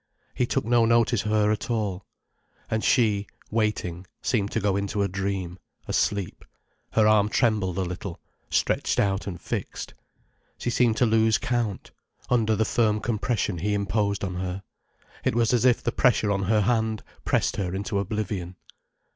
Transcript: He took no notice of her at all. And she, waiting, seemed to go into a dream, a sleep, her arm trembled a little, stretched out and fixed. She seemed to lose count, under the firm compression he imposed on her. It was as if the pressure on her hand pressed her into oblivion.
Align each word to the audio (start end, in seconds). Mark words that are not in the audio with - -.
He 0.33 0.47
took 0.47 0.65
no 0.65 0.83
notice 0.85 1.25
of 1.25 1.29
her 1.31 1.51
at 1.51 1.69
all. 1.69 2.07
And 2.71 2.83
she, 2.83 3.27
waiting, 3.51 4.07
seemed 4.23 4.49
to 4.53 4.59
go 4.59 4.75
into 4.75 5.03
a 5.03 5.07
dream, 5.07 5.59
a 5.87 5.93
sleep, 5.93 6.43
her 6.93 7.05
arm 7.07 7.29
trembled 7.29 7.77
a 7.77 7.83
little, 7.83 8.19
stretched 8.49 8.99
out 8.99 9.27
and 9.27 9.39
fixed. 9.39 9.93
She 10.57 10.71
seemed 10.71 10.97
to 10.97 11.05
lose 11.05 11.37
count, 11.37 11.91
under 12.31 12.55
the 12.55 12.65
firm 12.65 12.99
compression 12.99 13.59
he 13.59 13.75
imposed 13.75 14.23
on 14.23 14.37
her. 14.37 14.63
It 15.23 15.35
was 15.35 15.53
as 15.53 15.65
if 15.65 15.83
the 15.83 15.91
pressure 15.91 16.31
on 16.31 16.45
her 16.45 16.61
hand 16.61 17.03
pressed 17.23 17.57
her 17.57 17.71
into 17.75 17.99
oblivion. 17.99 18.55